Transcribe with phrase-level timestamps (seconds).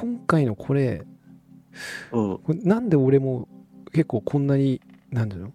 [0.00, 1.04] 今回のこれ
[2.12, 2.40] うん。
[2.62, 3.48] なんで俺も
[3.92, 5.52] 結構こんなになんていうの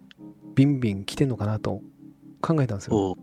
[0.55, 1.81] ビンビン来てんのかなと
[2.41, 3.17] 考えたんですよ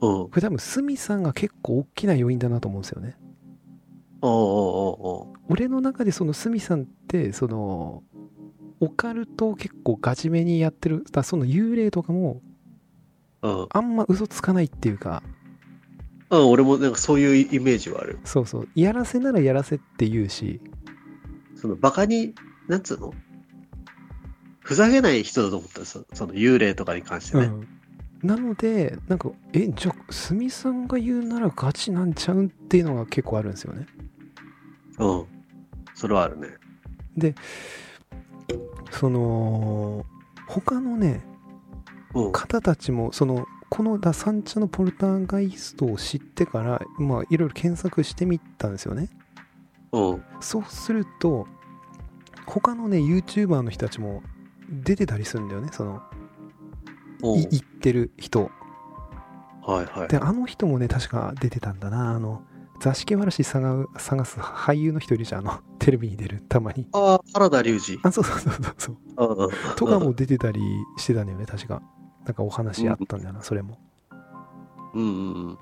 [0.00, 0.20] うん。
[0.22, 0.28] うん。
[0.28, 3.16] これ多分鷲見さんが結構大きな要因だなと思うんですよね
[5.48, 8.02] 俺の中でその鷲見さんってその
[8.80, 12.42] オカルトを結構ガチめにやってるだその幽霊とかも。
[13.40, 15.22] あんま嘘つかないっていうか
[16.30, 16.40] うん。
[16.40, 18.18] うん、俺もなんかそういうイメージはある。
[18.24, 20.60] そうそうやらせならやらせって言うし
[21.56, 22.34] そのバカに、
[22.68, 23.12] なんつうの？
[24.60, 27.44] ふざけない人だと思ったそその幽霊とかに関してね。
[27.44, 27.68] うん、
[28.22, 33.86] なのでなんかえじゃあ鷲見さんが言うならガチなんちゃうっていうのが結構あるんですよね
[34.98, 35.24] うん。
[35.94, 37.34] それはあるね。
[38.90, 40.04] その
[40.46, 41.24] 他のね
[42.14, 42.32] うん。
[42.32, 49.08] 方たちもそのこのダサンチャのポルターガイストを知ってからまあいろいろ検索してみたんですよね。
[49.92, 50.24] うん。
[50.40, 51.46] そうすると
[52.46, 54.22] 他のね YouTuber の人たちも
[54.70, 56.02] 出てたりするんだよねその
[57.22, 57.40] うん。
[57.40, 58.50] い言ってる人。
[59.62, 60.08] はいはい。
[60.08, 62.10] であの人もね確か出てたんだな。
[62.10, 62.42] あの
[62.80, 65.48] 座敷わらし探う探す俳優の人いるじゃん。
[65.48, 66.86] あのテレビに出るたまに。
[66.92, 67.98] ああ、原田龍二。
[68.02, 70.60] あそうそうそうそうとかも出てたり
[70.96, 71.82] してたんだよね確か
[72.28, 73.78] なんかお話あったんだよなそれも
[74.92, 75.58] うんうんうん。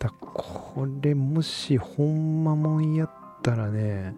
[0.00, 4.16] だこれもしほんまもんやったらね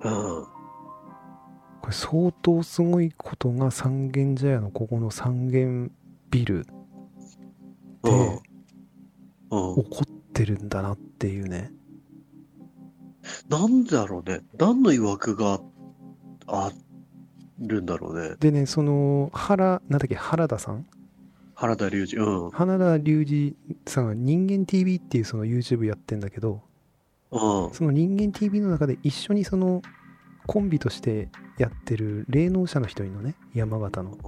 [0.00, 0.46] うん。
[1.80, 5.90] これ相当すごいことが三軒茶屋のここの三軒
[6.30, 6.64] ビル
[8.04, 9.74] でうん。
[9.74, 9.82] うん。
[9.82, 11.72] 起こってるんだなっていうね
[13.48, 14.40] なんだろうね。
[14.56, 15.60] 何の曰くが
[16.46, 16.70] あ
[17.66, 18.36] るんだろうね。
[18.40, 20.86] でねその原なんだっけ原田さん？
[21.54, 22.16] 原田龍二。
[22.16, 22.50] うん。
[22.50, 23.54] 花田隆二
[23.86, 26.60] さんが人間 TV っていうその YouTube やってんだけど
[27.30, 27.72] うん。
[27.72, 29.82] その人間 TV の中で一緒にその
[30.46, 34.18] コンビとしてやってる霊能者の人いるのね山形の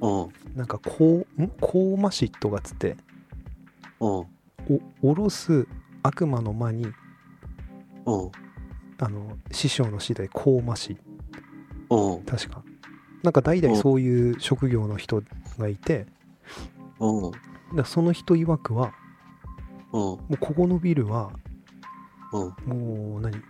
[0.00, 0.56] うん。
[0.56, 1.48] なんかこう、ん？
[1.60, 2.96] コーマシットがつって
[4.00, 4.08] うん。
[4.10, 4.26] お
[5.00, 5.66] 下ろす
[6.04, 6.86] 悪魔の間に
[8.06, 8.30] うん。
[8.98, 11.11] あの師匠の師でコーマシうん。
[12.26, 12.62] 確か
[13.22, 15.22] なんか代々そういう職業の人
[15.58, 16.06] がいて
[16.98, 17.76] うん。
[17.76, 18.92] だその人曰くは
[19.92, 20.00] うん。
[20.00, 21.30] もうここのビルは
[22.32, 22.54] うん。
[22.66, 23.40] もう何？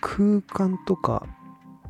[0.00, 1.26] 空間とか、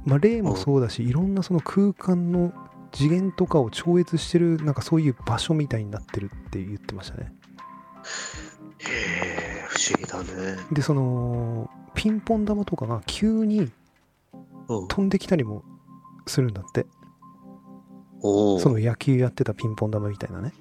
[0.05, 2.53] まあ、霊もそうだしいろんなその空間の
[2.91, 7.33] 次元とかを超越してるなんかそういう場所みたいになってるって言ってましたね
[8.78, 10.57] へえ、不思議だね。
[10.73, 13.73] でそのピンポン玉とかが急にうん。
[14.69, 15.65] 飛んできたりも
[16.27, 16.87] するんだって。
[18.21, 20.53] その野球やってたピンポン玉みたいなね。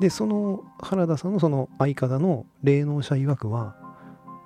[0.00, 3.76] でその原田さんのその相方の霊能者曰くは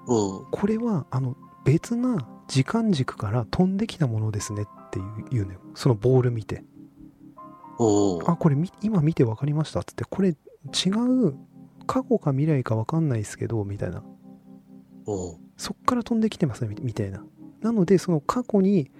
[0.06, 0.46] う。
[0.46, 0.50] ん。
[0.50, 5.60] これはあの別な時間軸から飛んできたものですねっていう言うのよ。
[5.74, 6.64] そのボール見て。
[8.26, 10.04] あこれみ今見て分かりましたっつって。
[10.04, 11.34] これ違う
[11.86, 14.04] 過去か未来か分かんないですけどみたいな。
[15.56, 17.24] そっから飛んできてますねみみたいな
[17.62, 18.90] なのでその過去に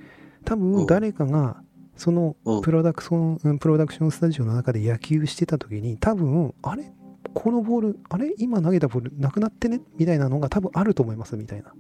[0.44, 0.72] 多うん。
[0.72, 1.62] 分誰かが
[1.96, 2.60] そのうん。
[2.62, 6.92] プロダクションうんプロダクションスタジオの中で野球してた時に多分あれ？
[7.34, 8.34] このボールあれ？
[8.38, 9.80] 今投げたボールなくなってね？
[9.98, 11.72] みたいなのが多分あると思いますみたいな。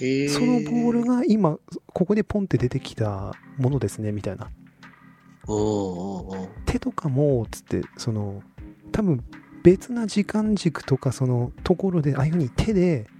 [0.00, 1.58] そのボールが今
[1.92, 4.50] ここでポンって出てきたものですねみたいな。
[6.66, 8.42] 手とかもつってその
[8.92, 9.22] 多分
[9.62, 13.19] 別な時間軸とかそのところでああいうふうに手でうん。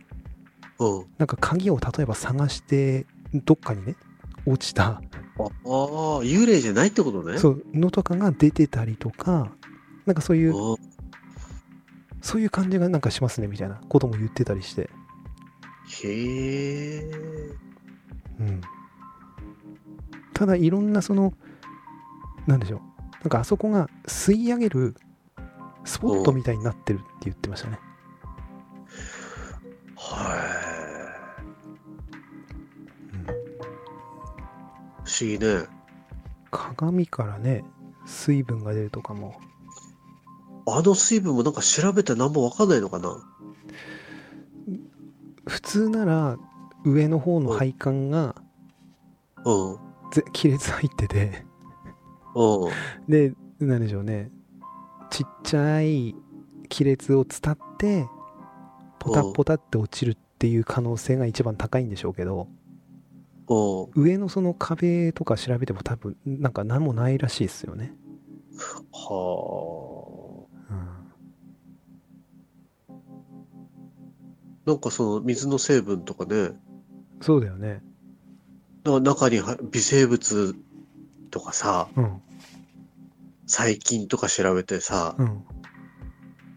[1.19, 3.97] なんか鍵を例えば探してどっかにね
[4.47, 4.85] 落ちた。
[4.85, 5.01] ああ、
[6.23, 7.39] 幽霊じゃないってことね。
[7.39, 9.53] そうのとかが出てたりとか
[10.07, 10.55] なんかそういう
[12.23, 13.81] そういう感じがなんかしますねみたいな。
[13.89, 14.91] ことも言ってたりして。
[16.03, 17.03] へえ。
[18.41, 18.61] うん。
[20.33, 21.35] ただいろんなその
[22.47, 22.81] なんでしょう。
[23.23, 24.97] なんかあそこが吸い上げる
[25.85, 27.79] スポットみたいになってるって言ってましたね
[30.03, 31.13] は
[33.13, 33.25] うんい。
[35.05, 35.67] 不思議ね。
[36.51, 37.63] 鏡からね
[38.07, 39.39] 水分が出るとかも
[40.67, 43.17] あの水分もなんか調べて何もわかんないのかな？
[45.47, 46.39] 普通なら
[46.85, 48.35] 上の方の配管が
[49.45, 49.79] うん。
[50.13, 51.45] ぜ亀裂入ってて
[52.35, 52.71] うん。
[53.09, 54.31] でなんでしょうね
[55.11, 56.17] ちっちゃい
[56.69, 58.07] 亀裂を伝って
[59.01, 62.47] ポタポタって落ちるっていう可能性が一番高いんでしょうけど
[63.49, 64.03] うん。
[64.03, 67.93] 上のその壁とか調べても多分なんか何もないらしいですよね、
[68.93, 70.87] はうん、
[74.67, 76.53] なんかその水の成分とかね、
[77.21, 77.83] そうだよね。
[78.85, 80.55] なんか中には微生物
[81.31, 82.23] とかさ、うん。
[83.47, 85.45] 細菌とか調べてさ、うん。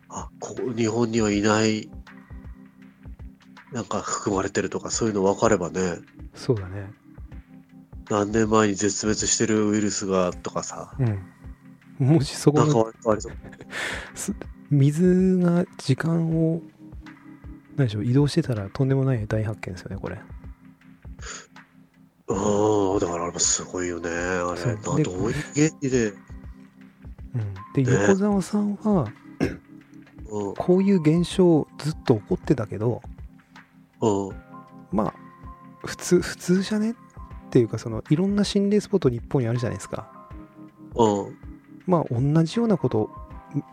[0.09, 1.89] あ、ここ日本にはいない、
[3.73, 5.97] なんか含まれてるとかそういうの分かればね、
[6.35, 6.91] そうだね。
[8.09, 12.07] 何年前に絶滅してるウイルスがとかさ、うん。
[12.07, 13.33] もしそこなんかの割とありそう。
[14.69, 16.61] 水が時間を、
[17.75, 20.19] 何でしょう、移動してたらとんでもない大発見ですよね、これ。
[22.27, 24.75] うん、だからあれもすごいよね、あれ。
[24.77, 27.53] どういう原理で、うん。
[27.73, 29.07] で、ね横澤さんは、
[30.29, 33.12] うん、こういう現象ずっと起こってたけど、うん、
[34.91, 35.13] まあ、
[35.85, 36.91] 普通、普通じゃね？
[36.91, 36.95] っ
[37.49, 40.11] ていうか、その、いろんな心霊スポット日本にあるじゃないですか。
[40.95, 41.37] うん、
[41.87, 43.09] まあ、同じようなこと、
[43.55, 43.63] ん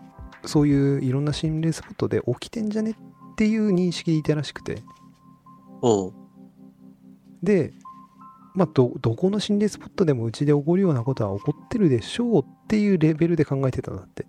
[0.45, 2.93] そういういろんな心霊スポットで起きてんじゃね？
[2.93, 2.95] っ
[3.37, 4.83] ていう認識でいたらしくて。
[5.83, 6.13] うん。
[7.43, 7.73] で、
[8.55, 14.27] まあ、ど、どこの心霊スポットでもうちで起こるようなことは起こってるでしょうっていうレベルで考えてたんだって。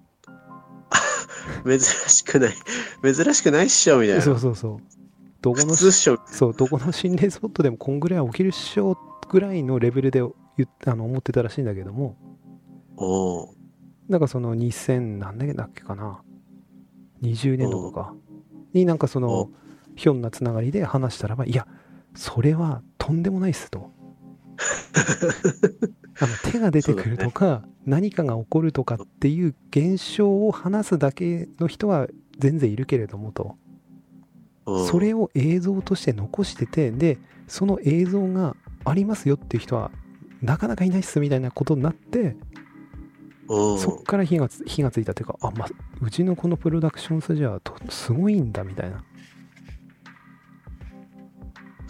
[1.65, 2.53] 珍しくない。
[3.03, 4.21] 珍しくないっしょ、みたいな。
[4.21, 5.00] そうそうそう。
[5.41, 5.75] どこ普の。
[6.27, 8.97] そう、どこの心霊スポットでもこんぐらい起きるっしょ
[9.27, 10.31] ぐらいのレベルで言
[10.65, 12.15] っあの思ってたらしいんだけども、
[12.97, 14.11] うん。
[14.11, 16.21] なんかその2000何年だっけかな、
[17.23, 18.13] 20年度とか
[18.73, 19.49] になんかその
[19.95, 21.67] ひょんなつながりで話したらば、いや、
[22.13, 23.91] それはとんでもないっすと。
[26.19, 33.55] あの手が出てくるとか、何かが起こるとかっていう現象を話すだけの人は全然いるけれどもと。
[34.65, 37.17] うん、それを映像として残しててで
[37.47, 38.55] その映像が
[38.85, 39.91] ありますよっていう人は
[40.41, 42.35] なかなかいないっすみたいなことになって、
[43.47, 45.67] うん、そっから火がつ火がついたっていうかあ、まあ、
[46.01, 49.01] うちのこのプロダクションスタジオはとすごいんだみたいなっ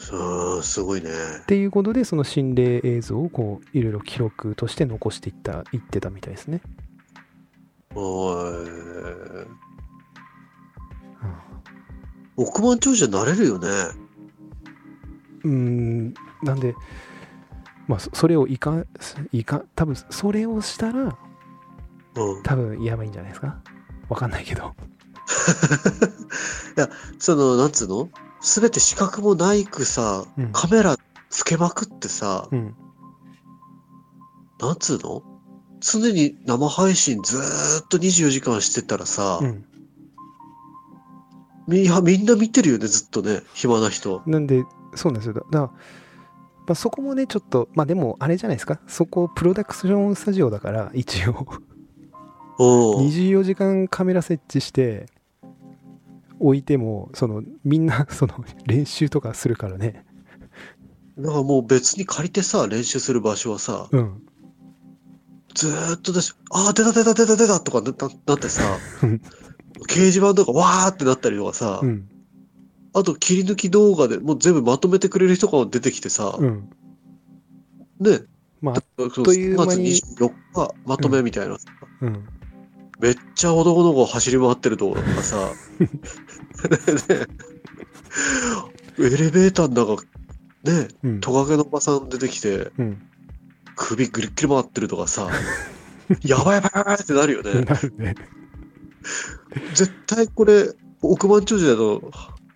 [0.09, 1.09] うん、すごいね。
[1.45, 6.61] ていうことでその心霊映像をこういろいろ記録として残していったいってたみたいですね、
[7.93, 8.35] おい。
[12.41, 13.67] うん億万長者になれるよね。
[15.43, 16.13] うーん。
[16.43, 16.75] なんで
[17.87, 18.83] まあそそれをいか
[19.31, 21.17] いか多分それをしたら
[22.15, 22.43] うん。
[22.43, 23.57] 多分やばいんじゃないですか？
[24.09, 24.73] わかんないけど。
[27.19, 28.09] その、なんつうの？
[28.41, 30.51] すべて視覚もないくさ、うん。
[30.51, 30.97] カメラ
[31.29, 32.75] つけまくってさ、うん。
[34.59, 35.23] なんつうの？
[35.79, 39.65] 常に生配信ずーっと24時間してたらさ、うん
[41.67, 44.21] みんなみんな見てるよね、ずっとね、暇な人。
[44.25, 44.63] なんで、
[44.95, 45.33] そうなんですよ。
[45.33, 45.73] だだから、ま
[46.69, 48.79] あ、そこもね、ちょっと、まあでも、あれじゃないですか。
[48.87, 51.47] そこ、プロダクションスタジオだから、一応、
[52.59, 53.07] うん。
[53.07, 55.07] 24時間カメラ設置して、
[56.39, 60.05] 置いても、その、みんな、 その、練習とかするからね。
[61.17, 64.21] なんかもう別に借りてさ、練習する場所はさ、うん。
[65.53, 68.63] ずーっとだし、あー、出た出た出た出たとかなななってさ
[69.03, 69.21] うん、
[69.87, 72.09] 掲示板とかわーってなったりとかさ、うん。
[72.93, 76.69] あと切り抜き動画でもう全部まとめてくれる人が出てきてさ、うん。
[77.99, 78.19] ね、
[78.61, 81.57] まあ、そうという間に3月24日まとめみたいな、
[82.01, 82.27] うん。
[82.99, 85.51] めっちゃ男の子走り回ってるとことかさ、
[87.09, 87.27] ね
[88.99, 90.03] エレベーターの中、
[90.63, 91.19] ね、うん。
[91.21, 93.01] トカゲのおばさん出てきて、うん。
[93.75, 95.29] 首ぐりっきり回ってるとかさ、
[96.23, 97.61] やばいやばいやばいってなるよね。
[97.61, 98.15] なるね。
[99.73, 102.01] 絶対これ、億万長者の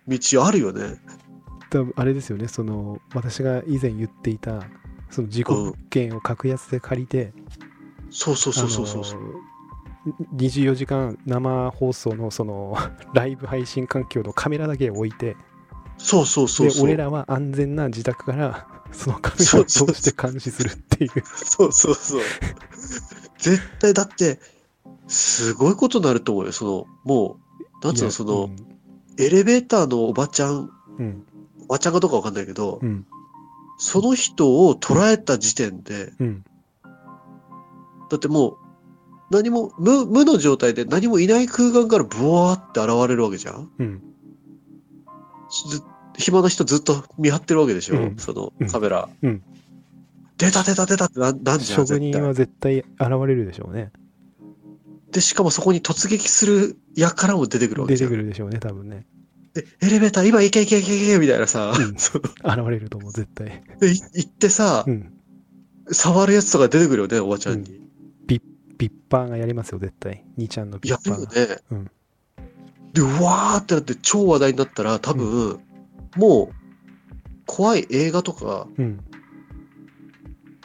[0.08, 1.00] 道あるよね。
[1.70, 4.62] 多分あれですよね、その、私が以前言っていた、
[5.10, 7.32] その自己物件を格安で借りて、
[8.10, 9.20] そうそうそうそうそうそう。
[9.20, 9.56] あの
[10.36, 12.76] 24時間生放送のその
[13.12, 15.36] ライブ配信環境のカメラだけ置いて
[15.98, 16.86] そうそうそうそう。
[16.86, 22.20] で俺らは安全な自宅からそのカメラを通して監視するっていうそうそうそう。
[23.38, 24.40] 絶対だって、
[25.08, 26.52] すごいことになると思うよ。
[26.52, 27.38] その、も
[27.82, 28.50] う、なんつうの、その、
[29.18, 31.24] エレベーターのおばちゃん、うん。
[31.64, 33.06] おばちゃんかどうかわかんないけど、うん。
[33.78, 36.44] その人を捉えた時点で、うん。
[38.10, 38.56] だってもう、
[39.30, 43.70] 何も、無、無の状態で何もいない空間からブワーって現れるわけじゃん。
[43.78, 44.02] うん。
[45.70, 45.82] ず
[46.18, 48.16] 暇な人ずっと見張ってるわけでしょ、うん。
[48.16, 48.68] そのうん。
[48.68, 49.08] カメラ。
[49.22, 49.42] うん。
[50.38, 52.22] 出た出た出たってななんじゃん、職人。
[52.22, 52.86] は絶対現
[53.26, 53.90] れるでしょうね
[55.16, 58.10] で、しかもそこに突撃する輩も出てくるわけじゃん。
[58.10, 59.06] 出てくるでしょうね多分ね
[59.54, 65.14] で、エレベーター今行け行け行け行けみたいなさ、うんそう現れると思う絶対でい行ってさ、うん
[65.88, 67.80] 触るやつとか出てくるよね、おばちゃんに。
[68.26, 71.60] ビッパーがやりますよ絶対2ちゃんのビやッパーがね。
[71.70, 71.90] うん
[72.92, 75.60] で、うわーってなって超話題になったら、多分、
[76.16, 76.54] もう、
[77.46, 79.00] 怖い映画とかうん。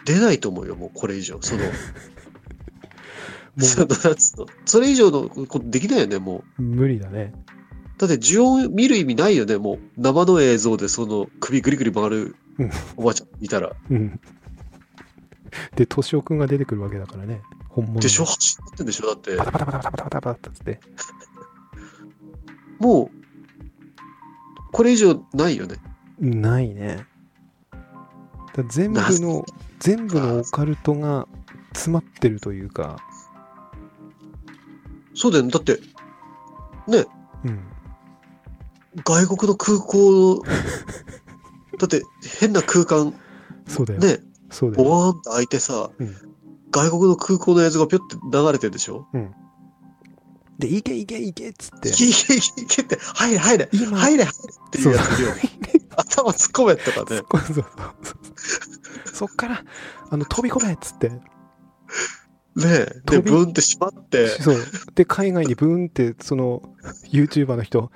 [0.05, 1.41] 出ないと思うよ、もうこれ以上。
[1.41, 1.69] その、も
[4.65, 6.61] それ以上のことできないよね、もう。
[6.63, 7.33] う無理だね。
[7.97, 9.79] だって、呪音見る意味ないよね、もう。
[9.97, 13.71] 生の映像でその首ぐりぐり回るうんおばあちゃんいたら。
[13.89, 14.19] うん。
[15.75, 17.41] で、敏夫くんが出てくるわけだからね。
[17.69, 19.45] 本物のでしょ走ってんでしょだってパ。
[19.45, 20.79] タパタパタパタパタパタって。
[22.79, 23.09] もう、
[24.71, 25.75] これ以上ないよね。
[26.19, 27.05] ないね。
[28.55, 29.45] だ全部の、
[29.79, 31.27] 全部のオカルトが
[31.73, 32.97] 詰まってるというか、
[35.13, 35.51] そうだよね。
[35.51, 35.79] だって、
[36.87, 37.05] ね、
[37.45, 37.59] うん。
[39.05, 40.41] 外国の空港の、
[41.77, 42.03] だって
[42.39, 43.13] 変な空間、
[43.67, 43.99] そうだよ。
[44.01, 44.83] ね、そうだよ。
[44.83, 46.15] ボワーンって開いてさ、うん
[46.73, 49.05] 外国の空港の映像がぴょって流れてるでしょ？
[50.57, 51.91] で、いけいけいけっつってい。
[51.91, 55.41] けいけいけいけって、入れ入れ今入れ入れっていうやついるよね。
[55.97, 57.23] 頭突っ込めとかね。
[57.29, 57.65] そうそうそう
[59.13, 59.65] そっから、
[60.11, 61.11] あの、飛び込めっつって。
[62.55, 63.01] ねえ。
[63.09, 64.57] で、ブンって閉まって、そう。
[64.95, 66.61] で、海外にブーンって、その、
[67.11, 67.91] YouTuber の人、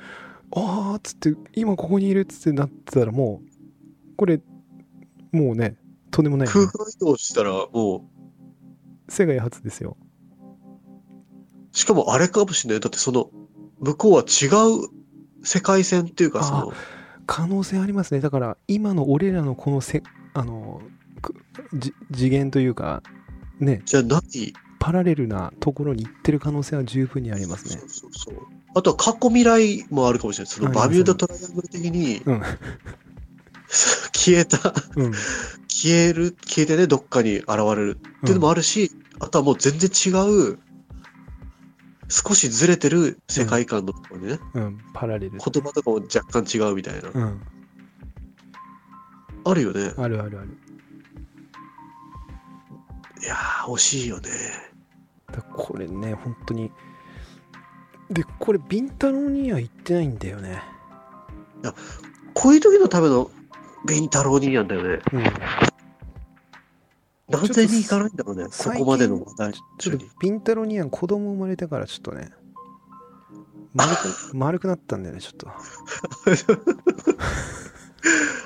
[0.52, 4.42] あーっつって、今ここにいるっつってなってたらもう、これ、
[5.32, 5.76] もうね、
[6.12, 8.10] とんでもないよね、空間移動したらも
[9.10, 9.98] 世界初ですよ。
[11.74, 12.80] う、しかもあれかもしれない。
[12.80, 13.30] だってその、
[13.80, 14.46] 向こうは違
[14.86, 14.88] う
[15.44, 16.74] 世界線っていうか、その、
[17.26, 18.22] 可能性ありますね。
[18.22, 20.82] だから、今の俺らのこのせ、あの、
[22.14, 23.04] 次元というか、
[23.60, 27.86] ね、じゃない、パラレルなところに行ってる可能性は十分にありますねそ。
[27.86, 28.36] うそうそう。
[28.76, 30.54] あとは過去未来もあるかもしれない。
[30.54, 32.42] そのバミューダトライアングル的に、うん
[33.68, 35.12] 消えた、うん。
[35.68, 40.10] 消える、消えてね、どっかに現れるっていうのもあるし、あとはもう全然違
[40.52, 40.60] う、
[42.08, 44.80] 少しずれてる世界観のところにね、うん。
[44.94, 45.32] パラレル。
[45.32, 47.10] 言葉とかも若干違うみたいな。
[47.10, 47.42] うん。
[49.44, 49.94] あるよね。
[49.98, 50.58] あるあるある。
[53.26, 54.30] いやー、惜しいよね。
[55.32, 56.72] だこれね、本当に。
[58.10, 60.62] で、これ、ビンタロウには行ってないんだよね。
[62.36, 63.32] こういう時のための
[63.88, 65.00] ビンタロウになんだよね。
[65.14, 65.24] うん。
[67.28, 68.44] なぜに行かないんだろうね。
[68.46, 69.96] こ最近こまでの話題ちょ。
[69.96, 72.30] っとビンタロウには子供生まれてからちょっとね、
[73.74, 73.98] 丸く
[74.38, 75.48] 丸くなったんだよね、ちょっと。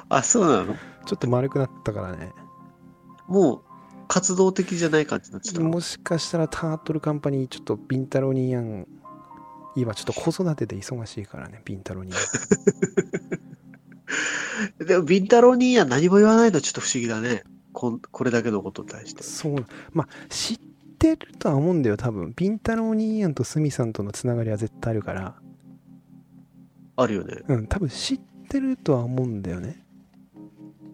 [0.10, 0.76] あ、そうなの？
[1.06, 2.34] ちょっと丸くなったからね。
[3.28, 3.62] もう、
[4.10, 5.62] 活動的じゃない感じになっちゃった。
[5.62, 8.88] もしかしたらタートルカンパニー、ちょっとビンタロウニアン、
[9.76, 12.20] 今ちょっと子育てで忙しいからね、ビンタロウニアン。
[14.86, 17.44] でも、ビンタロウには何も言わないのちょっと不思議だね。
[17.72, 19.22] こんこれだけのことに対して。
[19.22, 20.60] そう、まあ、知っ
[20.98, 22.34] てるとは思うんだよ、多分。
[22.36, 25.40] ビンタロウニアンとスミさんとのつながりは絶対あるから、
[26.96, 27.44] あるよね。
[27.48, 29.86] うん、多分知ってるとは思うんだよね。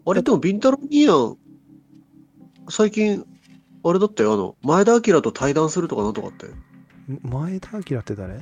[0.04, 1.38] あれ、でも、ビンタロウニーン、
[2.68, 3.24] 最近、
[3.84, 6.46] あれだったよ、あの、前田明と対談するとかなんとかって。
[7.22, 8.40] 前田明って誰？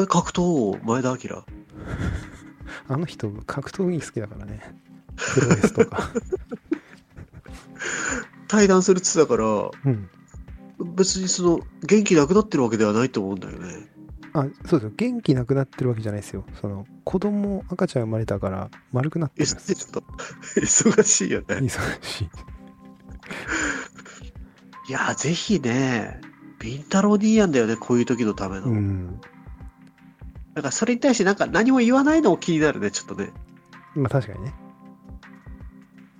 [0.00, 1.44] え、格闘王、前田明。
[2.88, 4.60] あの人、格闘技好きだからね。
[5.16, 6.10] プロレスとか。
[8.48, 10.08] 対談するって言ってたから、うん。
[10.96, 13.88] 別にその、元気なくなってるわけではないと思うんだよね。
[14.32, 14.92] あ、そうですよ。
[14.96, 16.44] 元気なくなってるわけじゃないですよ。
[16.60, 20.04] その、子供、赤ちゃん生まれたから、丸くなってえ、るんですちょっと、
[20.60, 21.46] 忙しいよね。
[21.46, 22.28] 忙しい。
[24.88, 26.20] いやー、ぜひね、
[26.58, 28.66] ビンタロウニーヤンだよね、こういう時のための。
[28.66, 29.20] うん。
[30.54, 33.32] だからそれに対してなんか何も言わないのも気になるね、ちょっとね。
[33.94, 34.54] まあ確かにね。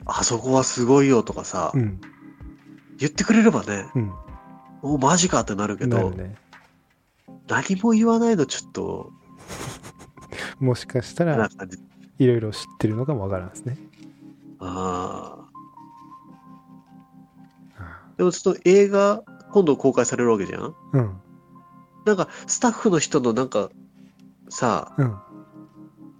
[0.06, 2.00] あそこはすごいよとかさ、うん。
[2.98, 4.12] 言ってくれればね、うん。
[4.82, 6.36] おマジかってなるけど、ね。
[7.48, 9.12] 何も言わないのちょっと、
[10.60, 11.48] もしかしたら。
[12.18, 13.78] いろいろ知ってるのかもわからんですね。
[14.60, 15.43] ああ。
[18.14, 20.74] あでもちょっと映画、今度公開されるわけじゃん？
[20.92, 21.20] うん。
[22.06, 23.70] なんか、スタッフの人のなんか、
[24.48, 25.16] さ、うん。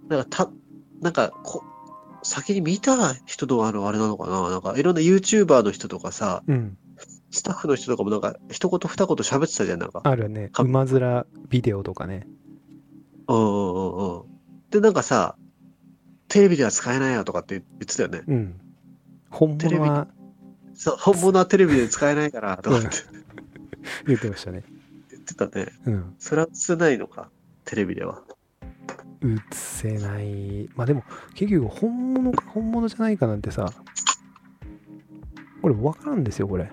[0.09, 0.49] なんかた、
[1.01, 1.63] なんかこ、
[2.23, 4.49] 先に見た人のあの、あれなのかな？
[4.49, 6.77] なんか、いろんな YouTuber の人とかさ、うん。
[7.31, 10.01] スタッフの人とかもなんか、一言二言喋ってたじゃん、なんか。
[10.03, 10.49] あるね。
[10.49, 12.27] か馬面ビデオとかね。
[13.27, 14.23] うんうんうんうん。
[14.69, 15.35] で、なんかさ、
[16.27, 18.23] テレビでは使えないよとかって言ってたよね。
[18.27, 18.59] うん。
[19.29, 20.07] 本テレビ物は
[20.75, 22.89] そう、本物はテレビで使えないから、とかって
[24.07, 24.63] 言ってましたね。
[25.09, 25.67] 言ってたね。
[25.85, 26.15] うん。
[26.19, 27.29] それは映せないのか、
[27.63, 28.21] テレビでは。
[29.23, 30.69] 映せない。
[30.75, 31.03] まあでも、
[31.33, 33.71] 結局本物か本物じゃないかなんてさ、
[35.61, 36.65] これ分からんですよ、これ。
[36.65, 36.71] ね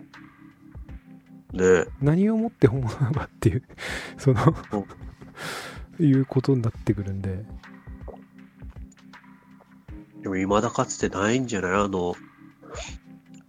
[1.62, 1.86] え。
[2.00, 3.62] 何をもって本物なのかっていう、
[4.18, 4.54] その
[5.98, 7.44] うん、いうことになってくるんで
[10.22, 11.72] でも未だかつてないんじゃない？
[11.72, 12.14] あの、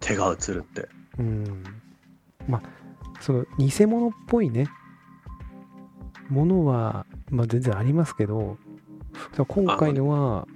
[0.04, 0.88] 手が映るって。
[1.18, 1.64] うん
[2.46, 2.62] まあ
[3.20, 4.68] その偽物っぽいね
[6.28, 8.58] ものは、まあ、全然ありますけど
[9.48, 10.46] 今回のは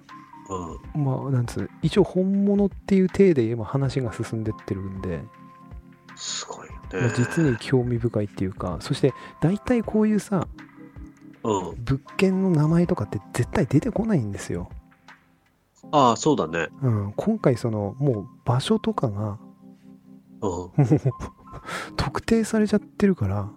[0.94, 1.04] うん。
[1.04, 5.20] まあなんつう一応本物っていう体で今話が進んでってるんで、
[6.16, 7.12] すごいね。
[7.14, 10.48] 実に興味深いっていうかそして大体こういうさ
[11.44, 11.84] うん。
[11.84, 14.70] 物件の名前とかって絶対出てこないんですよ、
[15.92, 16.68] ああ、そうだね。
[16.83, 19.38] うん、今回そのもう場所とかが
[20.40, 20.87] うん。
[21.97, 23.50] 特定されちゃってるから。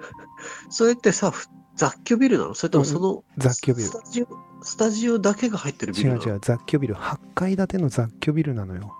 [0.68, 2.54] それってさ、ふ雑居ビルなの？
[2.54, 3.88] それともその、雑居ビル。
[3.88, 4.28] スタジオ、
[4.62, 6.22] スタジオだけが入ってるビルなの？
[6.22, 6.40] 違う違う。
[6.42, 6.94] 雑居ビル。
[6.94, 8.94] 8階建ての雑居ビルなのよ。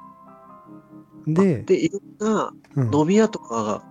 [1.26, 2.94] で、で、いろんなうん。
[2.94, 3.84] 飲み屋とかが、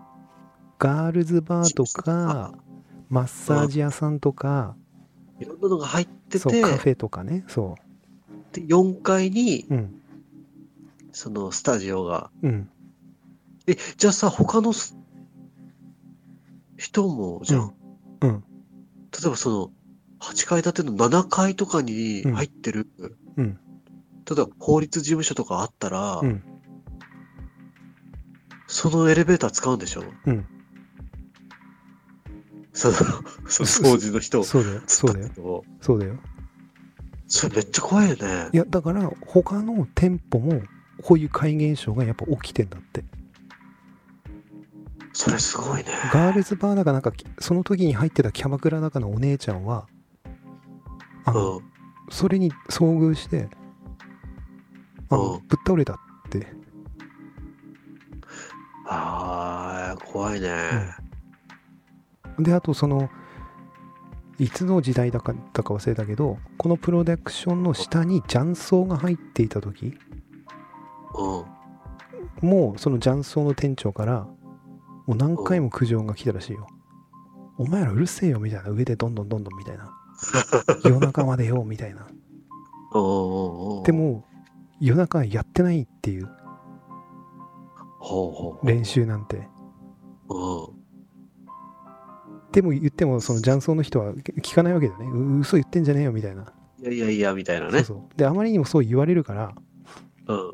[0.79, 2.53] ガールズバーとか
[3.09, 4.75] マッサージ屋さんとか、
[5.39, 7.43] いろんなのが入ってて、カフェとかね。
[7.47, 7.75] そ
[8.51, 10.01] で4階に、ううん。
[11.11, 12.31] そのスタジオが。
[12.41, 12.69] うん。
[13.67, 14.95] え、じゃあさ、他のす
[16.77, 17.73] 人も、じゃあ、
[18.21, 18.43] うん。
[19.11, 19.71] 例えばその、
[20.21, 22.87] 8階建ての7階とかに入ってる、
[23.37, 23.59] うん。
[24.25, 26.43] 例えば法律事務所とかあったら、うん。
[28.67, 30.03] そのエレベーター使うんでしょ？
[30.25, 30.45] うん。
[32.71, 32.93] その、
[33.47, 34.43] その掃除の人。
[34.43, 34.81] そうだよ。
[34.85, 35.27] そうだよ。
[35.35, 35.63] よ。
[35.81, 36.19] そうだよ
[37.29, 38.57] それめっちゃ怖いよねい。
[38.57, 40.61] やだから他の店舗も
[41.03, 43.03] こういう怪現象がやっぱ起きてんだって
[45.13, 45.85] それすごいね。
[46.13, 49.87] ガールズバーだかなんかその時に入ってたキャバクラだかのお姉ちゃんは
[51.25, 51.63] あの、うん。
[52.09, 53.49] それに遭遇して
[55.09, 55.97] あのうんぶっ倒れたっ
[56.29, 56.47] て
[58.87, 60.49] ああ、怖いね。
[62.39, 63.09] であとその
[64.39, 69.97] いつの時代だかだか忘れたけどこのプロダクションの下に雀荘が入っていた時
[71.15, 72.47] うん。
[72.47, 74.27] もうその雀荘の店長から
[75.05, 76.67] もう何回も苦情が来たらしいよ
[77.57, 79.93] お前らうるせえよみたいな上でどんどんどんどんみたいな
[80.83, 82.07] 夜中までよみたいな。
[83.83, 84.25] で、も
[84.79, 86.29] 夜中やってないっていう。
[88.63, 89.47] 練習なんて
[92.49, 92.53] うん。
[92.53, 96.45] でも言ってもその雀荘の人は聞かないわけだよねう嘘言ってんじゃねえよみたいな、
[96.81, 97.71] いやいやいや、みたいなね。
[97.71, 99.53] そうそうであまりにもそう言われるから
[100.27, 100.53] うん。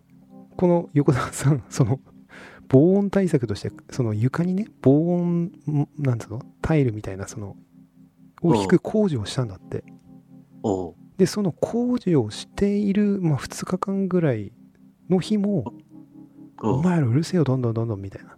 [0.57, 1.99] この横澤さん その
[2.67, 5.51] 防音対策としてその床にね防音ん
[5.97, 6.41] なんつうの？
[6.61, 7.55] タイルみたいなその
[8.41, 9.83] を引く工事をしたんだって
[10.63, 10.93] うん。
[11.17, 14.51] でその工事をしている、まあ、2日間ぐらい
[15.09, 15.73] の日も
[16.63, 16.69] 「うん。
[16.71, 18.35] お前らうるせえよどんどんどんどん」みたいな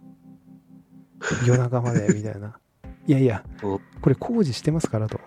[1.46, 2.58] 夜中までみたいな
[3.06, 5.18] いやいやうんこれ工事してますからと。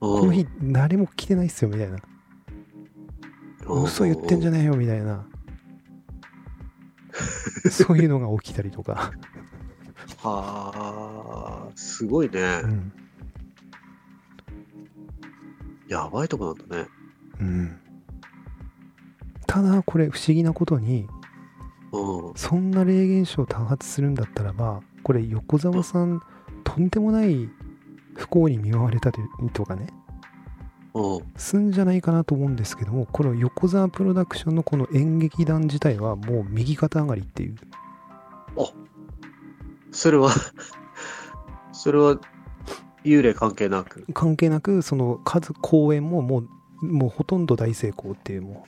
[0.00, 1.98] ここの日誰も来てないっすよみたいな。
[3.68, 5.26] 嘘言ってんじゃねねえよみたいな。
[7.70, 9.12] そういうのが起きたりとか、
[10.22, 12.40] はあ、すごいね。
[12.64, 12.92] うん。
[15.88, 16.88] やばいとこなんだね。
[17.40, 17.80] うん、
[19.46, 21.06] ただこれ不思議なことに
[21.92, 22.32] うん。
[22.34, 26.22] そんな霊現象多発するんだったらばこれ横澤さん
[26.74, 27.48] とんでもない
[28.14, 29.88] 不幸に見舞われたというとかね
[30.94, 31.20] うん。
[31.36, 37.56] すんじゃないかなと思うんですけどもこの横澤プロダクションのこの演劇団自体はもう右肩上がりっていう
[39.92, 40.30] それは、
[41.72, 42.18] それは、
[43.04, 44.06] 幽霊関係なく？
[44.14, 46.44] 関係なくその数公演もも
[46.80, 48.64] うもうほとんど大成功っていうも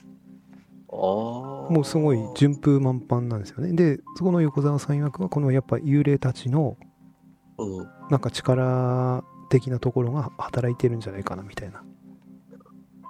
[0.91, 1.69] ああ。
[1.69, 6.77] うもうすごい順風満帆なんですよねでそこの横澤さん曰くはこのやっぱ幽霊たちの
[7.59, 7.89] うん。
[8.11, 11.83] なんか力的なところが働いてるんじゃないかなみたいな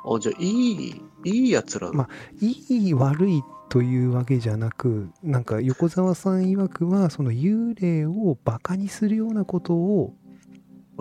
[0.05, 1.91] あ、じゃあ、いい、いいやつら。
[1.93, 2.09] ま
[2.41, 10.15] いい悪いというわけじゃなくなんか横澤さん曰くはその幽霊をバカにするようなことを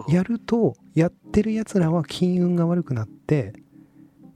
[0.08, 3.54] やるとやってるやつらは金運が悪くなって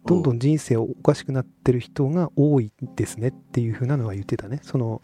[0.06, 5.02] どんどん人生おかしくなってる人が多いですねっていう風なのは言ってたねその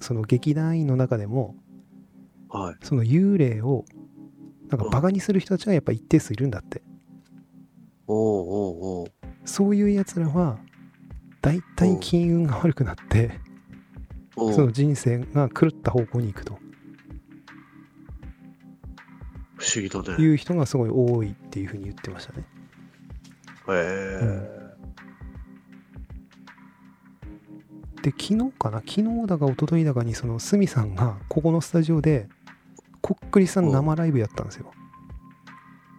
[0.00, 1.54] その劇団員の中でも
[2.56, 2.76] はい。
[2.82, 3.84] その幽霊を
[4.68, 6.82] なんかバカにする人たちがやっぱ一定数いるんだって。
[8.06, 9.06] おうおうおう。
[9.44, 10.58] そういうやつらは
[11.42, 13.32] 大体金運が悪くなって
[14.34, 16.58] その人生が狂った方向に行くと。
[19.56, 20.22] 不思議だね。
[20.22, 22.44] いう人がすごい多いっていう風に言ってましたね。
[23.68, 23.72] へ
[24.22, 24.64] え。
[28.02, 28.80] で昨日かな？
[28.80, 32.28] 昨日だか一昨日だかにその鷲見さんがここのスタジオで
[33.04, 34.72] こっくりさん生ライブやったんですよ。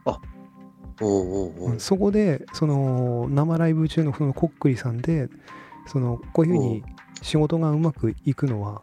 [0.05, 1.71] おうおうおう。
[1.73, 5.29] うんそこでその生ライブ中のそのこっくりさんで
[5.85, 6.83] そのこういうふうに
[7.21, 8.81] 仕事がうまくいくのは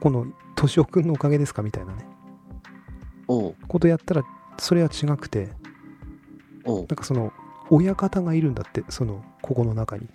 [0.00, 2.06] この敏夫君のおかげですかみたいなね。
[3.26, 4.22] ことやったら
[4.58, 5.50] それは違くて
[6.64, 7.34] なんかその
[7.68, 10.08] 親方がいるんだってそのここの中に。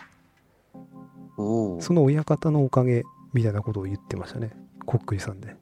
[1.38, 4.54] その親方のおかげみたいなことを言ってましたね。
[4.88, 5.56] こっくりさんで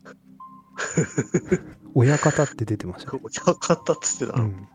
[1.93, 4.67] 親方って出てましたね、親方っつってたの、うん、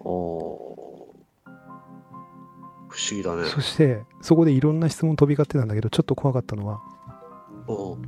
[0.00, 1.14] お
[2.88, 3.44] 不思議だね。
[3.44, 6.82] そしてそこでいろんな質問飛び交ってたんだけどちょっと怖かったのは
[7.66, 7.98] おう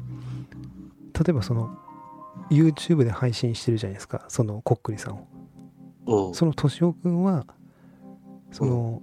[1.15, 1.77] 例えばその
[2.51, 5.15] YouTube で配信してるじゃないですかそのこっくりさん
[6.07, 6.35] を。
[6.35, 7.47] その敏夫君は
[8.51, 9.03] その、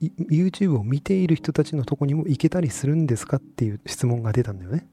[0.00, 4.86] い YouTube を見ている人たちのとこにも行けたりするんですかっていう質問が出たんだよね。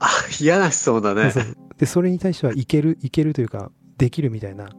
[0.00, 0.08] あ、
[0.40, 1.32] 嫌な質問だね
[1.78, 4.70] でそれに対してはいけるいけるというかできるみたいな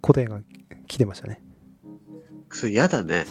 [0.00, 0.40] 答えが
[0.86, 1.42] 来てましたね。
[2.50, 3.26] それ嫌だね。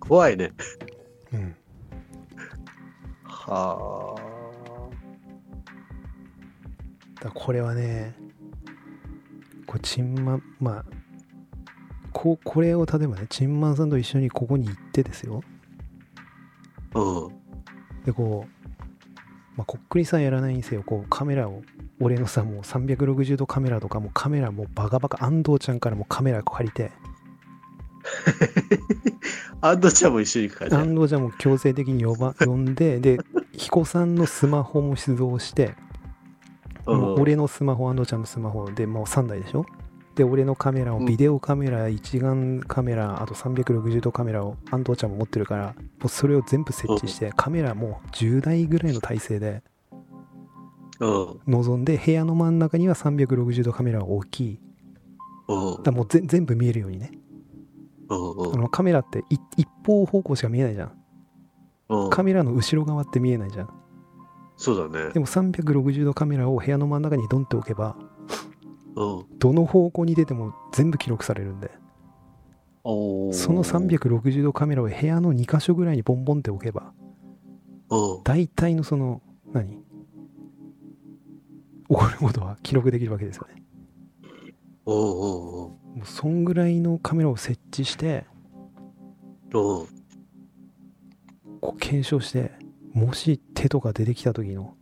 [0.00, 0.52] 怖いね。
[1.32, 1.56] うん、
[3.24, 4.16] は
[7.14, 8.14] だからこれはね
[9.66, 10.84] こうチンマンまあ
[12.12, 15.42] ここれを例えばねチンマンさんと一緒にここに行ってですよ
[16.94, 17.00] あ。
[17.00, 17.41] うん。
[18.04, 18.68] でこう、
[19.56, 21.62] まあ、こっくりさんやらないにせよこうカメラを
[22.00, 26.90] 俺のさもう360度カメラとかもうカメラもうバカバカ安藤ちゃんからもカメラ借りて
[29.60, 30.82] アンドちゃんも一緒に行くからじゃん。
[30.82, 33.20] 安藤ちゃんも強制的に呼ば 呼んでで
[33.52, 35.74] 彦さんのスマホも出動して
[36.86, 39.64] もう俺のスマホ安藤ちゃんのスマホでもう3台でしょ
[40.14, 49.62] で俺のカメラをうんビデオカメラ一眼カメラあと360度カメラを安藤ちゃんも持ってるからもうそれを全部設置してカメラもう10台ぐらいの体制で
[51.00, 51.84] うん。
[51.84, 54.60] で部屋の真ん中には360度カメラを置き
[55.48, 55.82] うん。
[55.82, 57.10] だもうぜ全部見えるようにね
[58.08, 58.14] う
[58.50, 58.54] ん。
[58.54, 60.92] あのカメラってい一方方向しか見えないじゃん
[61.88, 62.10] うん。
[62.10, 63.68] カメラの後ろ側って見えないじゃん
[64.56, 65.20] そうだねで。
[65.20, 68.11] も360度カメラを部屋の真ん中にドンって置けばうん。
[68.94, 71.70] どの方向に出ても全部記録されるんで
[72.84, 73.64] その。
[73.64, 76.92] 360度カメラを部屋の2箇所ぐらいにボンボンって置けば
[77.90, 78.22] うん。
[78.24, 79.76] 大体のその何？
[79.76, 79.82] 起
[81.88, 83.62] こることは記録できるわけですよね
[84.84, 88.24] もうそんぐらいのカメラを設置して。
[91.60, 92.50] こう検証して
[92.92, 94.74] もし手とか出てきた時の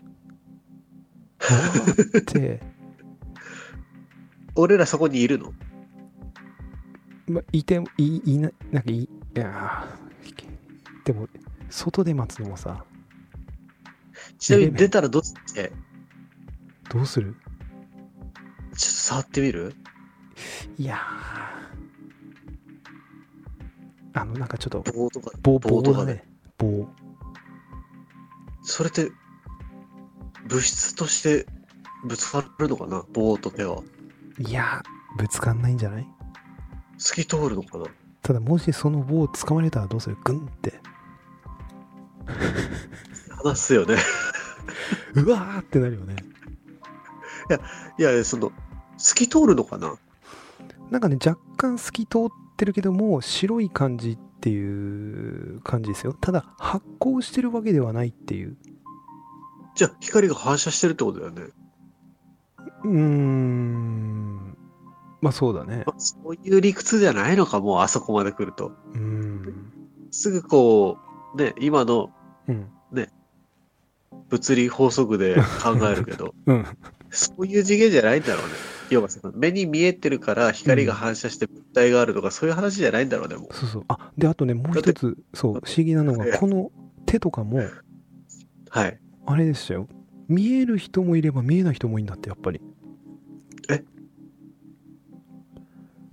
[2.18, 2.60] って、
[4.54, 5.52] 俺らそこにいるの？
[7.28, 11.28] ま、いてもいいななんかいいいやーでも
[11.68, 12.84] 外で待つのもさ
[14.38, 15.72] ちなみに出たらどうして
[16.88, 17.34] どうする？
[17.34, 19.74] ちょっと触ってみる？
[20.78, 21.00] いやー。
[24.12, 25.30] あのなんかちょっと棒とか。
[25.40, 26.24] 棒棒とかね。
[26.58, 26.88] 棒。
[28.62, 29.12] それって、
[30.48, 31.46] 物質として
[32.04, 33.04] ぶつかるのかな？
[33.12, 33.82] 棒と手は。
[34.40, 36.06] いやーぶつかんないんじゃない？
[36.98, 37.84] 透き通るのかな
[38.22, 40.16] ただもしその棒を掴まれたらどうする？
[40.24, 40.80] グンって。
[43.42, 43.96] 話すよね。
[45.14, 46.16] うわーってなるよね。
[47.98, 48.52] いや、その、
[48.96, 49.96] 透き通るのかな？
[50.90, 56.12] なんかね若干透き通ってるけども白い感じっていう感じですよ。
[56.12, 58.56] ただ発光してるわけではないっていう。
[59.74, 61.42] じゃあ、光が反射してるってことだよね。
[62.84, 64.56] うーん。
[65.20, 65.84] まあそうだね。
[65.86, 68.72] まあそういう理屈じゃないのか、もうあそこまで来ると。
[68.94, 69.72] うーん
[70.10, 70.98] すぐこ
[71.34, 72.10] う、ね、今の
[72.48, 72.70] うん。
[74.30, 76.64] 物理法則で考えるけど、 うん。
[77.10, 78.54] そういう次元じゃないんだろうね。
[78.90, 83.54] 要は目に見えてるから光が反射して物体があるとか、そういう話じゃないんだろうね、もう。
[83.54, 83.84] そうそう。
[83.88, 86.70] あであとねもう一つそう不思議なのがこの
[87.06, 87.60] 手とかも
[88.70, 89.00] はい。
[89.26, 89.88] あれでしたよ。
[90.28, 92.60] 見える人もいれば見えない人もいいんだってやっぱり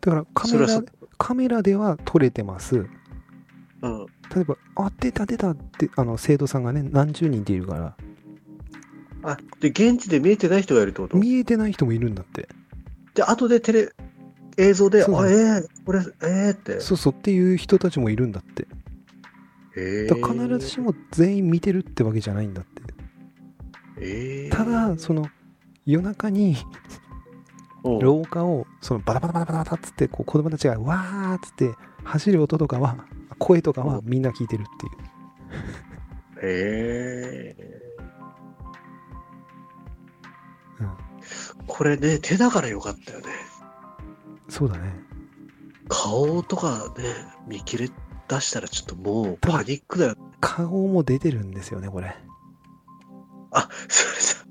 [0.07, 0.83] だからカメラ
[1.17, 2.77] カメラでは撮れてます。
[2.77, 4.05] うん。
[4.33, 7.97] 例えば「あ出た出た」ってあの生徒さんがね何十人っているから。
[9.23, 11.17] あ、で、現地で見えてない人がいるってこと？
[11.17, 12.47] 見えてない人もいるんだって。
[13.15, 13.89] で、後でテレ、
[14.57, 16.79] 映像で、あ、ええこれ、ええって。
[16.79, 18.65] そうそうっていう人たちもいるんだって。
[20.07, 22.81] だ必ずしも全員見てるってわけじゃないんだって。
[23.99, 25.27] ええただその
[25.85, 26.55] 夜中にうん
[28.01, 31.73] 廊下をそのバタバタバタバタっつってこう子供たちがわーっつって
[32.03, 32.97] 走る音とかは
[33.39, 35.17] 声とかはみんな聞いてるっていう。
[36.39, 37.77] へえ
[40.79, 40.91] うん。
[41.65, 43.25] これね、手だからよかったよね。
[44.49, 44.93] そうだね。
[45.89, 47.03] 顔とかね、
[47.47, 47.89] 見切れ
[48.27, 50.15] 出したらちょっともうパニックだよ。
[50.39, 52.15] 顔も出てるんですよねこれ。
[53.51, 54.45] あ、それさ、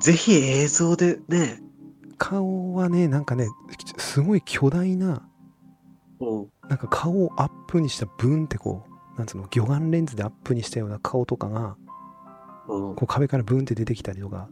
[0.00, 1.60] ぜひ映像でね、
[2.24, 3.48] 顔はねなんかね
[3.98, 5.28] すごい巨大な
[6.20, 11.76] うん、なんか顔をアップにしたブンってこうなんつうの魚眼レンズでアップにしたような顔とかが
[12.68, 14.48] うん、こう壁からブンって出てきたりとか。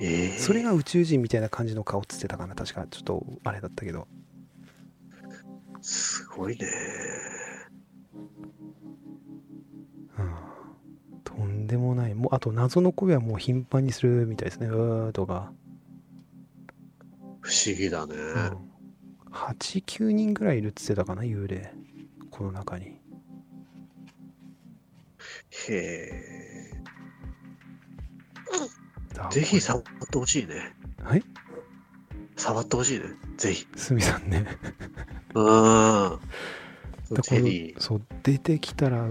[0.00, 0.38] ええ。
[0.38, 4.06] それが宇宙人みたいな感じの顔っつってたかな確かちょっとあれだったけど。
[5.80, 6.66] すごいね。
[10.18, 10.34] うん。
[11.24, 12.14] とんでもない。
[12.14, 14.66] もうあと謎の声はもう頻繁にするみたいですね。
[14.66, 15.52] うーとか、
[17.48, 18.14] 不思議だね。
[18.14, 21.72] うん、89人ぐらいいるっつってたかな幽霊
[22.30, 23.00] この中に
[25.68, 26.70] へえ。
[29.14, 30.74] だぜひ触ってほしいね。
[31.02, 31.24] はい？
[32.36, 33.06] 触ってほしいね。
[33.38, 33.66] ぜひ。
[33.76, 34.46] すみさんね
[35.34, 36.20] うん。
[37.78, 39.08] そう出てきたら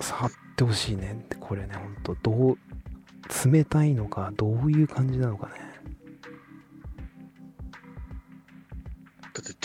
[0.00, 2.58] 触ってほしいねってこれねほんとどう
[3.52, 5.65] 冷たいのかどういう感じなのかね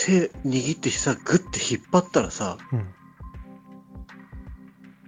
[0.04, 2.86] 手握ってさ、グッて引っ張ったらさ、うん。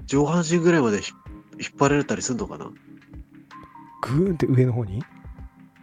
[0.06, 1.12] 上半身ぐらいまでひ
[1.58, 2.70] 引っ張られたりすんのかな？
[4.02, 5.02] グーンって上の方に？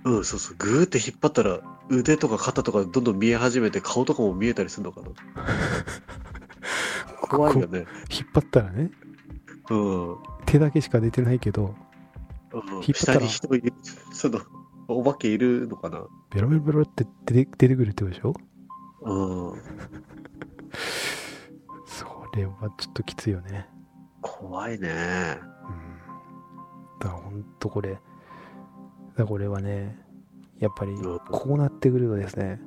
[0.04, 0.56] うん、そうそう。
[0.58, 5.08] グーって引っ張ったら、腕とか肩とかどんどん見え始めて、顔とかも見えたりするのかな？
[7.28, 7.86] 怖いよね。
[8.12, 8.92] 引っ張ったらね。
[9.70, 10.10] うん。
[10.10, 11.76] うん手だけしか出てないけど
[12.54, 13.74] 引っ張ったら下に人いる、
[14.12, 14.42] その、
[14.90, 16.04] お化けいるのかな？
[16.34, 18.34] ベロベロベロって出て出てくるってことでしょ？
[19.02, 19.62] うん。
[21.86, 23.68] それはちょっときついよね
[24.22, 24.90] 怖いね。
[24.90, 25.92] うん
[27.00, 28.02] だからほんとこれだか
[29.18, 29.98] らこれはね
[30.60, 32.62] やっぱりうんこうなってくるとですね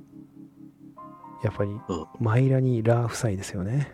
[1.45, 1.81] やっぱりうん
[2.21, 3.93] マイラニーラー夫妻ですよね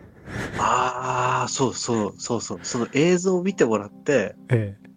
[0.57, 2.59] ああ、そうそう、そうそう。
[2.63, 4.91] その映像を見てもらって、ええ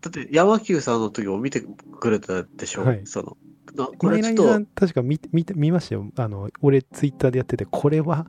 [0.00, 3.36] だって山久さんの時も見てくれたでしょ、はいその、
[3.78, 4.58] なこマれちょっと。
[4.58, 6.06] ん確か見て見て見ましたよ。
[6.16, 8.26] あの俺ツイッターでやっててこれは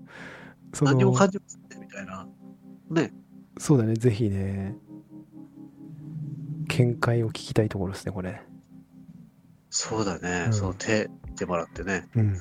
[0.74, 2.28] そ何もの感じませんね、みたいな。
[2.90, 3.14] ね。
[3.58, 3.96] そうだね。
[3.96, 4.76] ぜひね
[6.68, 8.42] 見解を聞きたいところですねこれ。
[9.70, 10.46] そうだね。
[10.48, 10.54] うん。
[10.54, 12.08] その手見てもらってね。
[12.16, 12.38] うん。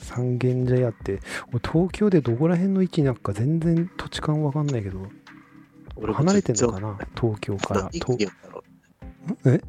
[0.00, 5.08] 三軒茶屋って俺東京でどこら辺の位置になるか全然土地勘わかんないけど
[6.12, 6.96] 離れてんのかな？
[7.16, 7.90] 東京から。
[9.44, 9.60] え？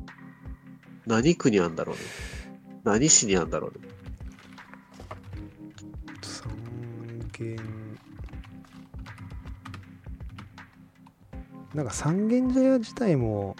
[1.09, 2.01] う何国あんだろうね。
[2.83, 3.87] 何市にあんだろうね。
[6.21, 6.51] 三
[7.31, 7.59] 軒。
[11.73, 13.55] なんか三軒茶屋自体も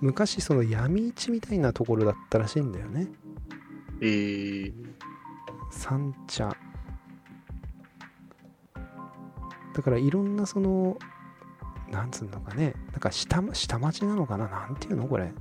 [0.00, 3.08] 昔その闇市みたいなところだったらしいんだよね。
[4.00, 4.72] えー、
[5.70, 6.54] 三茶。
[9.74, 10.98] だからいろんなその
[11.90, 12.74] なんつうのかね。
[12.92, 14.48] なんか下下町なのかな？
[14.48, 15.06] なんていうの？
[15.06, 15.32] これ。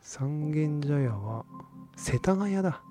[0.00, 1.44] 三軒茶屋は
[1.96, 2.82] 世田谷だ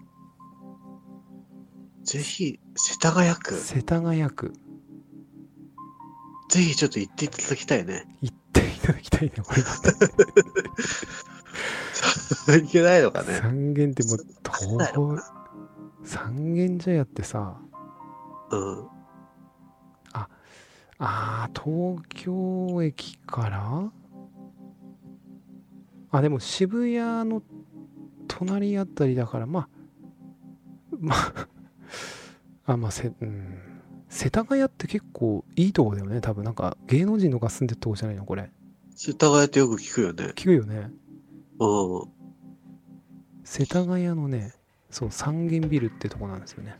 [2.04, 4.54] ぜひ、世田谷区、世田谷区
[6.50, 8.06] ぜひちょっと行っていただきたいね。
[8.22, 9.54] 行っていただきたいねこ
[12.52, 13.40] れいけないのかね。
[13.42, 15.20] 三軒ってもうそう
[16.04, 17.60] 三軒茶屋ってさ
[18.52, 18.97] うん。
[21.00, 23.92] あー東京駅から？
[26.10, 27.44] あでも渋谷の
[28.28, 29.70] 隣あたりだからまあ
[31.00, 33.60] まああまあせうん。
[34.10, 36.44] 世田谷って結構いいとこだよね多分。
[36.44, 38.50] なんか芸能人のが住んでるとこじゃないのこれ。
[38.96, 40.34] 世田谷ってよく聞くよね。
[40.36, 40.90] 聞くよね。
[41.60, 42.10] うん。
[43.44, 44.54] 世田谷のね
[44.90, 46.76] そう三軒ビルってとこなんですよね。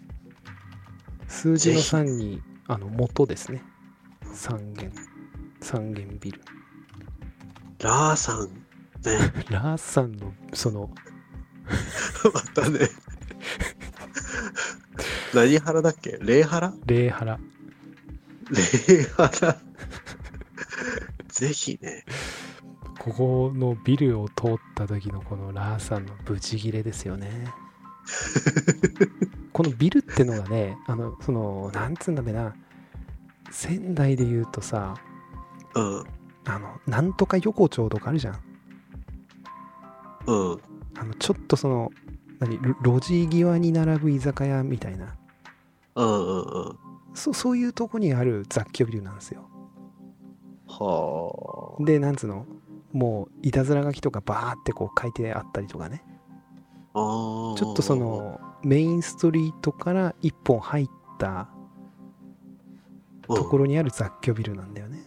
[1.28, 1.96] 数字のぜひ。
[1.96, 3.62] 3にあの元ですね
[4.34, 4.92] 三軒
[5.62, 6.42] 三軒ビル
[7.80, 9.34] ラーさん、ね。
[9.50, 10.90] ラーさんのその
[12.34, 12.80] またね。
[15.34, 16.18] 何原だっけ？
[16.22, 16.74] 霊原？
[16.86, 17.40] 礼原
[18.50, 19.58] 霊原。
[21.28, 22.04] ぜひね。
[23.00, 27.30] ここのビルを通った時のこのラーさんのブチギレですよね
[29.54, 32.54] このビルってのがねあのそのなんつうんだべな
[33.52, 34.96] 仙台で言うとさ
[35.76, 36.04] うん。
[36.46, 38.40] あのなんとか横丁とかあるじゃん
[40.28, 40.62] うん。
[40.98, 41.92] あのちょっとその
[42.40, 45.16] 何路路地際に並ぶ居酒屋みたいな
[45.96, 46.78] うんうんうん。
[47.14, 49.50] そそういうとこにある雑居ビルなんですよ
[50.68, 51.84] ははあ。
[51.84, 52.46] でなんつうの？
[52.94, 56.04] もういたずら書きとかバーってこう書いてあったりとかね
[56.94, 60.88] ちょっとそ、のメインストリートから一本入っ
[61.20, 61.57] たうん
[63.28, 65.00] ところにある雑居ビルなんだよね、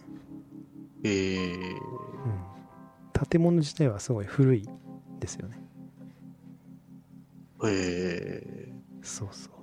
[1.03, 4.67] えー、うん、建物自体はすごい古い
[5.19, 5.59] ですよね。
[7.63, 8.71] え
[9.03, 9.53] そうそう。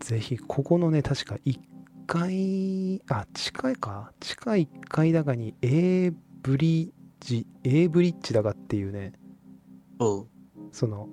[0.00, 1.58] ぜひここのね確か1
[2.06, 4.12] 階あ近いか？
[4.20, 6.90] 地下1階だかに A ブリッ
[7.20, 10.26] ジ A ブリッジだかっていうねー、うん。
[10.72, 11.08] その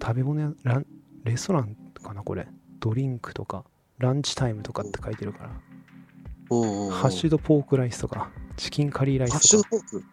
[0.00, 0.86] 食べ物やラン
[1.24, 2.46] レストランかなこれ？
[2.80, 3.64] ドリンクとか
[4.02, 5.48] ランチタイムとかって書いてるから。
[5.48, 8.30] ハッシュドポークライスとか。
[8.56, 10.04] チキンカリーライハッシュスとかドフォーク？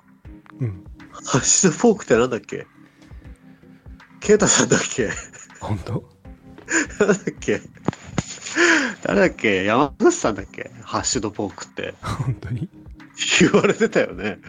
[0.62, 0.84] うん。
[1.12, 2.66] ハッシュドフォークってなんだっけ？
[4.22, 5.10] ケイタさんだっけ？
[5.60, 6.04] 本当？
[7.00, 7.62] なんだっけ？
[9.04, 9.66] 誰だっけ？
[9.66, 10.72] 山口さんだっけ？
[10.84, 11.96] ハッシュドポークって。
[12.02, 12.70] 本当に？
[13.42, 14.40] 言われてたよね。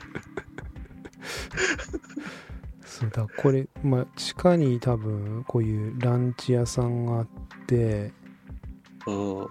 [2.85, 7.29] そうだこれまあ地下に多分こういうランチ屋さんがあっ
[7.67, 8.13] て
[9.07, 9.47] うん。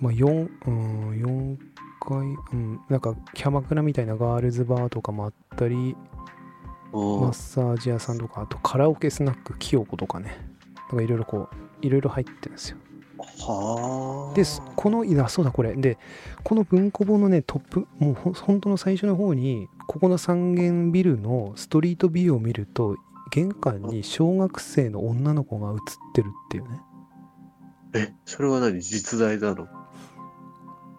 [0.00, 1.56] まあ4うん4
[2.00, 2.18] 階
[2.52, 5.96] うんなんかキャバクラみたいなガールズバーとかもあったり
[6.92, 7.20] うん。
[7.20, 10.36] マッサージ屋さんとかあとカラオケスナックキヨコとかね。
[10.88, 12.78] なんかいろいろこういろいろ入ってるんですよ。
[13.18, 14.34] はあ。
[14.34, 14.44] で
[14.76, 15.74] このいやそうだこれ。
[15.74, 15.98] で
[16.44, 22.96] この文庫本のねトップもうほん本当の最初の方にここの三軒ビルのストリートビューを見ると
[23.30, 26.80] 玄関に小学生の女の子が写ってるっていうね
[27.96, 28.80] え、それは何？
[28.80, 29.66] 実在なの？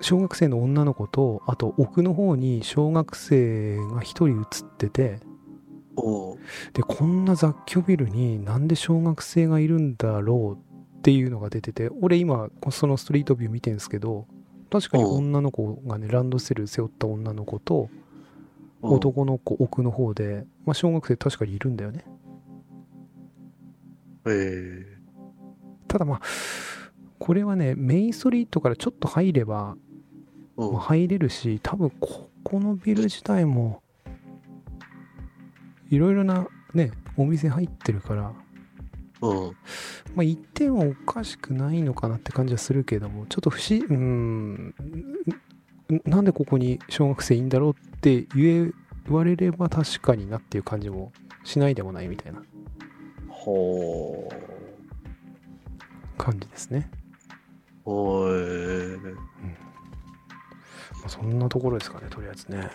[0.01, 5.19] 小学生の女の子とあと奥の方に小学生が一人写ってて
[6.73, 14.27] でこんな雑居ビルになんで小学生がいるんだろうっていうのが出てて俺今そのストリートビュー見てるんですけど
[14.69, 17.89] 確かに女の子がねランドセル背負った女の子と
[18.81, 22.05] 男の子奥の方で、まあ、小学生確かにいるんだよね。
[24.27, 24.85] え。
[25.87, 26.21] ただまあ
[27.19, 33.81] これはねメインストリートからちょっと入ればー、うんまあ入れるし多分ここのビル自体も
[35.89, 38.33] いろいろなねお店入ってるから
[39.21, 39.57] うん。
[40.15, 44.75] まあ1点はおかしくないのかなって感じはするけどもちょっと不思うーん
[46.05, 48.71] なんでここに小学生いいんだろうって言え
[49.05, 51.13] 言われれば確かになっていう感じも
[51.45, 52.41] しないでもないみたいな
[53.29, 54.57] ほう。
[56.17, 56.89] 感じですね、
[57.89, 59.15] おーま
[61.05, 62.69] あ、そんなところですかねとりあえずね、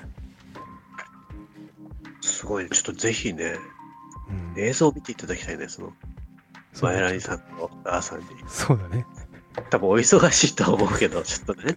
[2.22, 2.70] すごいね。
[2.70, 3.56] ちょっとぜひね、
[4.56, 5.92] うん、映像を見ていただきたいね、その、
[6.80, 8.26] マエラニさんとダーさんに。
[8.48, 9.06] そうだね。
[9.68, 11.76] 多分お忙しいとは思うけど、ちょっとね。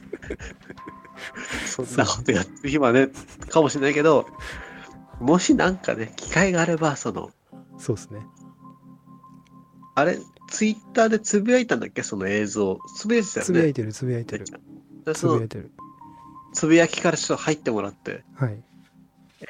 [1.67, 3.09] そんなことやってる暇ね、
[3.49, 4.27] かもしれないけど、
[5.19, 7.31] もしなんかね、機会があれば、その、
[7.77, 8.25] そうですね。
[9.93, 12.03] あれ、ツイッターでつぶやいたんだっけ？
[12.03, 12.79] その映像。
[12.97, 13.45] つぶやいてたよね。
[13.45, 14.51] つぶやいてるつぶやいてるつ
[15.27, 15.71] ぶやいてる
[16.53, 18.63] つぶやきからちょっと入ってもらって、はい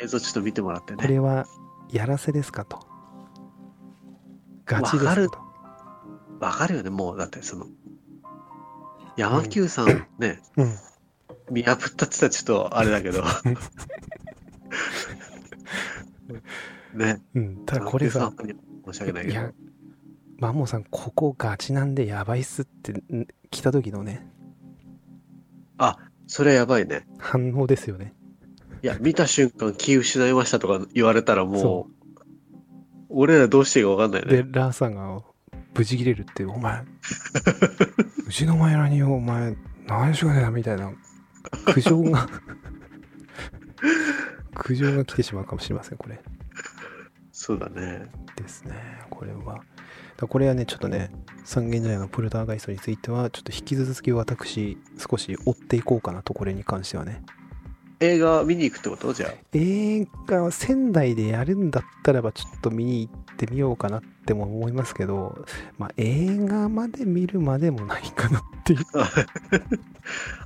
[0.01, 1.01] 映像ちょっと見てもらってね。
[1.01, 1.45] これは
[1.91, 2.79] やらせですかと
[4.65, 5.37] ガチですかと
[6.39, 7.17] わかるよね、もう。
[7.17, 7.67] だってその、
[9.15, 10.73] 山久さんね、うん
[11.51, 13.23] 見破ったって言ったらちょっとあれだけど。
[16.95, 17.21] ね。
[17.35, 18.53] うんただこれさ山久さんに
[18.85, 19.53] 申し訳ないけど。
[20.37, 24.27] マンモさんここガチなんでやばいっすってん来た時のね
[26.27, 27.05] それはやばいね。
[27.19, 28.13] 反応ですよね
[28.81, 31.91] いや、見た瞬間気失いましたとか言われたらもそう
[33.09, 34.43] 俺らどうしていいかわかんないね。
[34.43, 35.21] でラーさんが
[35.73, 36.81] ブチ切れるってお前
[38.27, 39.55] うちの前らにお前
[39.87, 40.91] 何しようねなみたいな
[41.65, 42.27] 苦情が
[44.55, 46.19] 苦情が来てしまうかもしれませんこれ
[47.31, 48.07] そうだね。
[48.35, 48.75] ですね
[49.09, 49.61] これは
[50.17, 51.11] だこれはねちょっとね
[51.43, 57.21] 三軒茶屋のプルターガイストについてはちょっと引き続き私少し追っていこうかなとこれに関してはね。
[58.01, 59.13] 映画見に行くってこと？
[59.13, 59.33] じゃあ。
[59.53, 65.45] 映画は仙台でやるんだったらばちょっと見に行ってみようかなっても思いますけど
[65.77, 68.79] まあ映画まで見るまでもないかなっていう。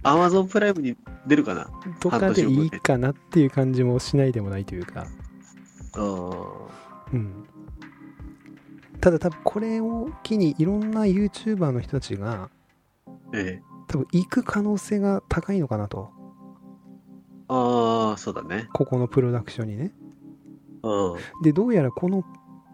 [0.04, 0.96] アマゾンプライムに
[1.26, 5.08] 出るかなとかでいいかなっていう感じもしないでもないというか。
[7.12, 7.48] うん。
[9.00, 12.50] うんただ多分これを機にいろんな YouTuber の人たちが
[13.34, 13.62] ええ。
[13.88, 16.12] 多分行く可能性が高いのかなと
[17.48, 18.68] ああ、そうだね。
[18.74, 19.92] ここのプロダクションにね
[20.84, 21.44] うん。
[21.44, 22.24] でどうやらこの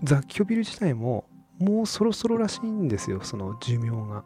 [0.03, 1.25] 雑居ビル自体も
[1.59, 4.25] もうそろそろらしいんですよその寿命が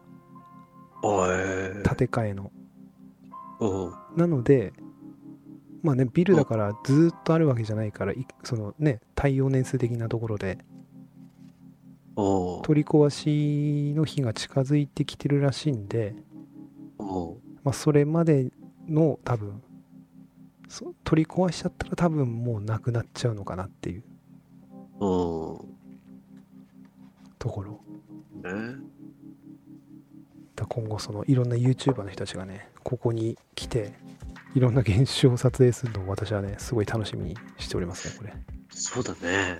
[1.02, 1.28] おい。
[1.84, 2.50] 建て替えの
[3.60, 3.92] うん。
[4.16, 4.72] なので
[5.82, 10.58] まあねビルだからずーっとあるわけじゃないからいそのね耐用年数的なところで
[12.70, 16.14] 取り壊しの日が近づいてきてるらしいんで、
[17.64, 18.52] まあ、それまで
[18.88, 19.60] の多分
[20.68, 24.04] そ取り壊しちゃったら多分もうなくなっちゃうのかなっていう。
[25.00, 25.64] お
[27.40, 27.80] ところ。
[28.40, 28.76] うね。
[30.54, 33.94] だ今後そのいろんな YouTuber の人たちがねここに来て
[34.54, 38.32] いろんな現象を撮影するのを私はねすごい楽しみにしておりますねこれ。
[38.70, 39.58] そうだね。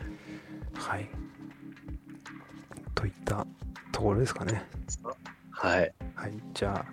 [0.74, 1.19] はい
[3.30, 3.46] た
[3.92, 4.62] ところですかね。
[5.50, 5.92] はい。
[6.14, 6.32] はい。
[6.52, 6.86] じゃあ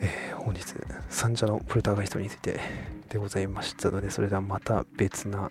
[0.00, 0.62] えー本日
[1.08, 2.60] 三者のプロタガイストについて
[3.08, 5.50] でございましたのでそれではまた別な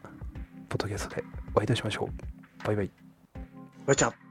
[0.69, 2.65] ポッドキャストでお会いいたしましょう。
[2.65, 2.91] バイバイ。
[3.85, 4.24] バイチャ